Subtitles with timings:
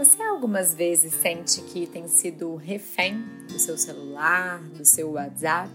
[0.00, 5.70] Você algumas vezes sente que tem sido refém do seu celular, do seu WhatsApp?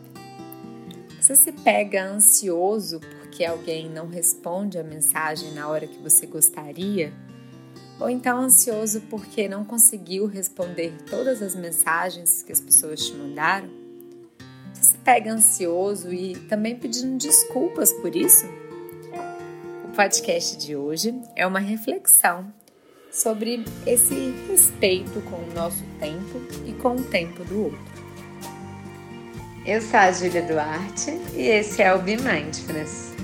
[1.22, 7.14] Você se pega ansioso porque alguém não responde a mensagem na hora que você gostaria?
[8.00, 13.70] Ou então ansioso porque não conseguiu responder todas as mensagens que as pessoas te mandaram?
[14.74, 18.48] Você se pega ansioso e também pedindo desculpas por isso?
[19.84, 22.52] O podcast de hoje é uma reflexão
[23.16, 27.80] sobre esse respeito com o nosso tempo e com o tempo do outro.
[29.66, 33.16] Eu sou a Júlia Duarte e esse é o Be Mindfulness.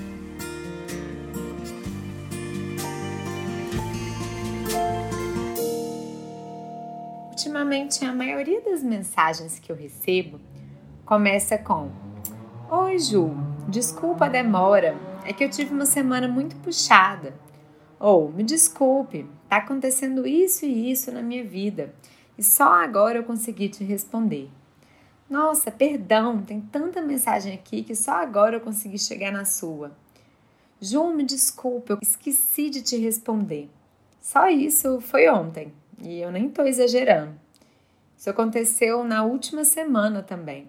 [7.28, 10.40] Ultimamente, a maioria das mensagens que eu recebo
[11.04, 11.90] começa com:
[12.70, 13.30] Oi, Ju,
[13.68, 14.96] desculpa a demora,
[15.26, 17.34] é que eu tive uma semana muito puxada.
[18.02, 21.94] Ou, me desculpe, tá acontecendo isso e isso na minha vida
[22.36, 24.50] e só agora eu consegui te responder.
[25.30, 29.92] Nossa, perdão, tem tanta mensagem aqui que só agora eu consegui chegar na sua.
[30.80, 33.70] Ju, me desculpe, eu esqueci de te responder.
[34.20, 37.38] Só isso foi ontem e eu nem tô exagerando.
[38.18, 40.66] Isso aconteceu na última semana também.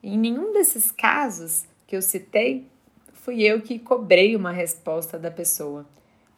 [0.00, 2.64] em nenhum desses casos que eu citei,
[3.12, 5.84] fui eu que cobrei uma resposta da pessoa.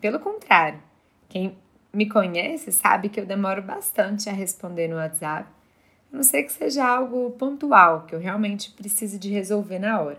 [0.00, 0.83] Pelo contrário,
[1.28, 1.56] quem
[1.92, 5.48] me conhece sabe que eu demoro bastante a responder no WhatsApp,
[6.12, 10.19] a não ser que seja algo pontual, que eu realmente precise de resolver na hora.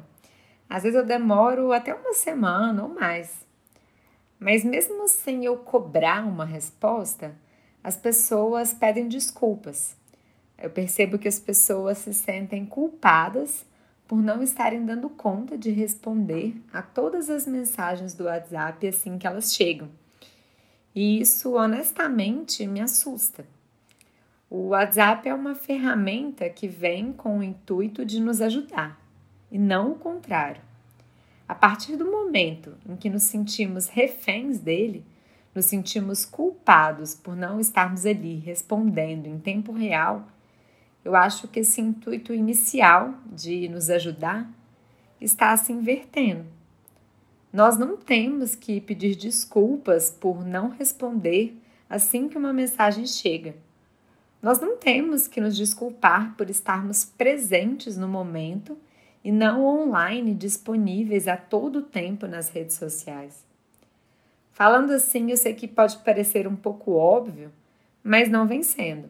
[0.68, 3.46] Às vezes eu demoro até uma semana ou mais.
[4.40, 7.36] Mas mesmo sem eu cobrar uma resposta,
[7.84, 9.96] as pessoas pedem desculpas.
[10.58, 13.64] Eu percebo que as pessoas se sentem culpadas
[14.08, 19.28] por não estarem dando conta de responder a todas as mensagens do WhatsApp assim que
[19.28, 19.90] elas chegam.
[20.96, 23.46] E isso, honestamente, me assusta.
[24.50, 28.98] O WhatsApp é uma ferramenta que vem com o intuito de nos ajudar,
[29.52, 30.62] e não o contrário.
[31.48, 35.06] A partir do momento em que nos sentimos reféns dele,
[35.54, 40.28] nos sentimos culpados por não estarmos ali respondendo em tempo real,
[41.04, 44.50] eu acho que esse intuito inicial de nos ajudar
[45.20, 46.46] está se invertendo.
[47.52, 51.58] Nós não temos que pedir desculpas por não responder
[51.90, 53.56] assim que uma mensagem chega.
[54.42, 58.78] Nós não temos que nos desculpar por estarmos presentes no momento
[59.24, 63.46] e não online disponíveis a todo tempo nas redes sociais.
[64.52, 67.52] Falando assim, eu sei que pode parecer um pouco óbvio,
[68.04, 69.10] mas não vem sendo.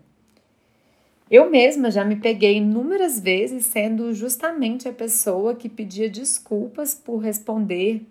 [1.29, 7.17] Eu mesma já me peguei inúmeras vezes sendo justamente a pessoa que pedia desculpas por
[7.17, 8.01] responder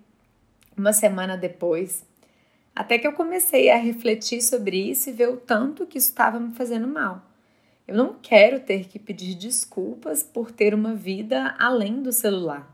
[0.77, 2.05] uma semana depois.
[2.75, 6.39] Até que eu comecei a refletir sobre isso e ver o tanto que isso estava
[6.39, 7.23] me fazendo mal.
[7.87, 12.71] Eu não quero ter que pedir desculpas por ter uma vida além do celular.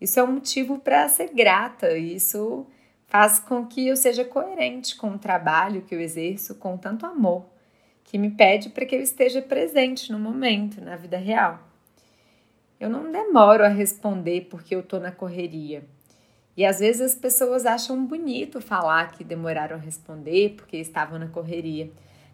[0.00, 2.66] Isso é um motivo para ser grata e isso
[3.06, 7.57] faz com que eu seja coerente com o trabalho que eu exerço com tanto amor
[8.08, 11.60] que me pede para que eu esteja presente no momento, na vida real.
[12.80, 15.84] Eu não demoro a responder porque eu estou na correria.
[16.56, 21.28] E às vezes as pessoas acham bonito falar que demoraram a responder porque estavam na
[21.28, 21.90] correria.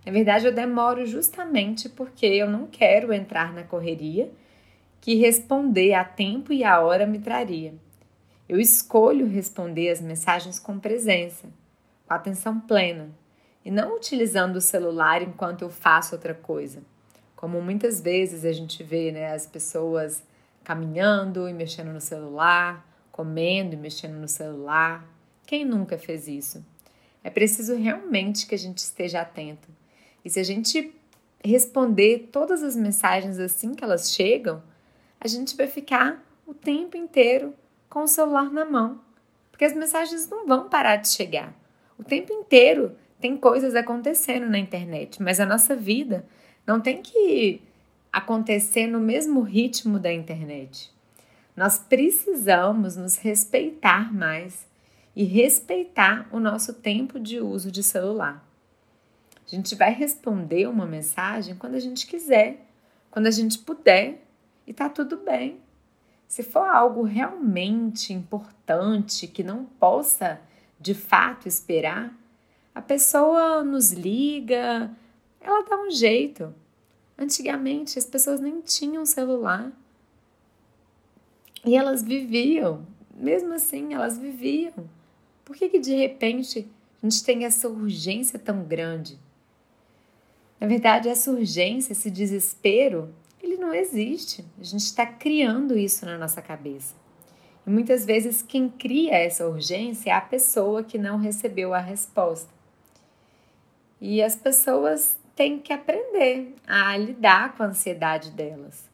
[0.07, 4.31] Na verdade, eu demoro justamente porque eu não quero entrar na correria
[5.01, 7.75] que responder a tempo e a hora me traria.
[8.49, 11.49] Eu escolho responder as mensagens com presença,
[12.07, 13.11] com atenção plena,
[13.65, 16.83] e não utilizando o celular enquanto eu faço outra coisa.
[17.35, 20.23] Como muitas vezes a gente vê né, as pessoas
[20.63, 25.07] caminhando e mexendo no celular, comendo e mexendo no celular.
[25.47, 26.65] Quem nunca fez isso?
[27.23, 29.69] É preciso realmente que a gente esteja atento.
[30.25, 30.95] E se a gente
[31.45, 34.63] responder todas as mensagens assim que elas chegam,
[35.21, 37.55] a gente vai ficar o tempo inteiro
[37.89, 39.01] com o celular na mão,
[39.51, 41.55] porque as mensagens não vão parar de chegar.
[41.99, 46.27] O tempo inteiro tem coisas acontecendo na internet, mas a nossa vida
[46.67, 47.59] não tem que
[48.13, 50.93] acontecer no mesmo ritmo da internet.
[51.57, 54.67] Nós precisamos nos respeitar mais
[55.17, 58.47] e respeitar o nosso tempo de uso de celular.
[59.47, 62.67] A gente vai responder uma mensagem quando a gente quiser,
[63.11, 64.23] quando a gente puder,
[64.67, 65.61] e tá tudo bem.
[66.29, 70.39] Se for algo realmente importante que não possa
[70.79, 72.15] de fato esperar,
[72.75, 74.91] a pessoa nos liga,
[75.41, 76.53] ela dá um jeito.
[77.17, 79.71] Antigamente as pessoas nem tinham celular.
[81.65, 82.85] E elas viviam,
[83.15, 84.91] mesmo assim, elas viviam.
[85.45, 86.67] Por que, que de repente
[87.03, 89.19] a gente tem essa urgência tão grande?
[90.61, 94.45] Na verdade, essa urgência, esse desespero, ele não existe.
[94.59, 96.95] A gente está criando isso na nossa cabeça.
[97.67, 102.54] E muitas vezes quem cria essa urgência é a pessoa que não recebeu a resposta.
[104.07, 108.85] E as pessoas têm que aprender a lidar com a ansiedade delas.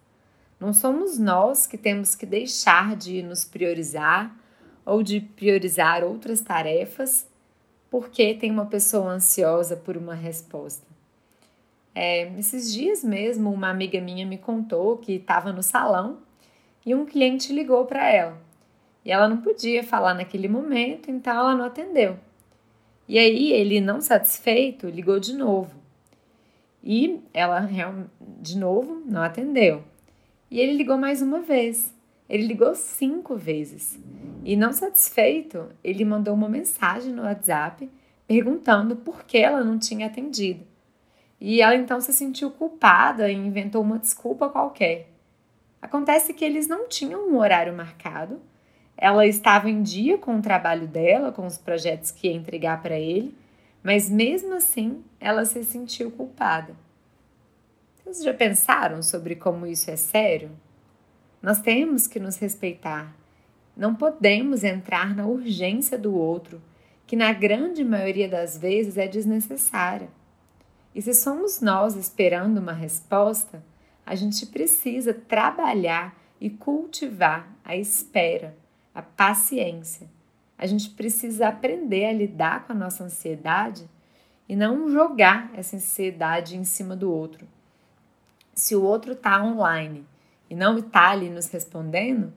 [0.61, 4.33] Não somos nós que temos que deixar de nos priorizar
[4.87, 7.27] ou de priorizar outras tarefas
[7.91, 10.87] porque tem uma pessoa ansiosa por uma resposta.
[11.93, 16.19] É, esses dias mesmo, uma amiga minha me contou que estava no salão
[16.87, 18.39] e um cliente ligou para ela.
[19.05, 22.17] E ela não podia falar naquele momento, então ela não atendeu.
[23.11, 25.75] E aí ele, não satisfeito, ligou de novo.
[26.81, 27.69] E ela,
[28.41, 29.83] de novo, não atendeu.
[30.49, 31.93] E ele ligou mais uma vez.
[32.29, 33.99] Ele ligou cinco vezes.
[34.45, 37.91] E não satisfeito, ele mandou uma mensagem no WhatsApp
[38.29, 40.65] perguntando por que ela não tinha atendido.
[41.41, 45.11] E ela então se sentiu culpada e inventou uma desculpa qualquer.
[45.83, 48.41] Acontece que eles não tinham um horário marcado,
[49.01, 52.99] ela estava em dia com o trabalho dela, com os projetos que ia entregar para
[52.99, 53.35] ele,
[53.83, 56.77] mas mesmo assim ela se sentiu culpada.
[58.05, 60.51] Vocês já pensaram sobre como isso é sério?
[61.41, 63.17] Nós temos que nos respeitar.
[63.75, 66.61] Não podemos entrar na urgência do outro,
[67.07, 70.11] que na grande maioria das vezes é desnecessária.
[70.95, 73.65] E se somos nós esperando uma resposta,
[74.05, 78.60] a gente precisa trabalhar e cultivar a espera,
[79.01, 80.07] a paciência.
[80.57, 83.89] A gente precisa aprender a lidar com a nossa ansiedade
[84.49, 87.49] e não jogar essa ansiedade em cima do outro.
[88.55, 90.07] Se o outro está online
[90.51, 92.33] e não está ali nos respondendo,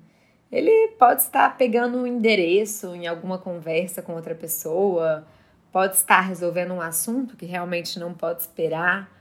[0.50, 5.27] ele pode estar pegando um endereço em alguma conversa com outra pessoa,
[5.71, 9.12] pode estar resolvendo um assunto que realmente não pode esperar,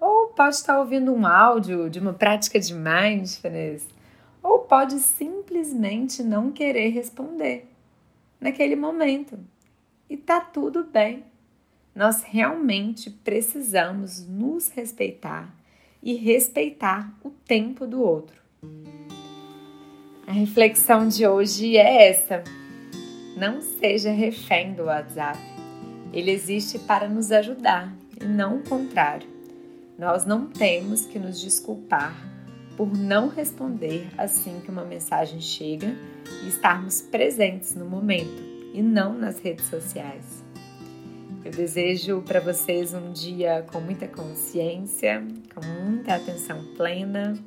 [0.00, 3.86] ou pode estar ouvindo um áudio de uma prática de mindfulness,
[4.46, 7.66] ou pode simplesmente não querer responder
[8.40, 9.36] naquele momento.
[10.08, 11.24] E tá tudo bem.
[11.92, 15.52] Nós realmente precisamos nos respeitar
[16.00, 18.40] e respeitar o tempo do outro.
[20.24, 22.44] A reflexão de hoje é essa:
[23.36, 25.40] não seja refém do WhatsApp.
[26.12, 29.28] Ele existe para nos ajudar e não o contrário.
[29.98, 32.35] Nós não temos que nos desculpar
[32.76, 35.94] por não responder assim que uma mensagem chega
[36.44, 38.42] e estarmos presentes no momento
[38.74, 40.44] e não nas redes sociais.
[41.44, 45.24] Eu desejo para vocês um dia com muita consciência,
[45.54, 47.38] com muita atenção plena.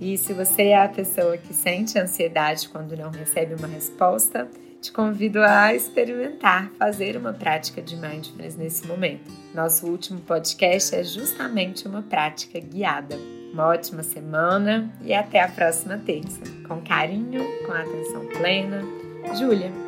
[0.00, 4.50] E se você é a pessoa que sente ansiedade quando não recebe uma resposta,
[4.80, 9.30] te convido a experimentar fazer uma prática de mindfulness nesse momento.
[9.54, 13.16] Nosso último podcast é justamente uma prática guiada.
[13.52, 16.40] Uma ótima semana e até a próxima terça.
[16.66, 18.82] Com carinho, com atenção plena.
[19.38, 19.81] Júlia.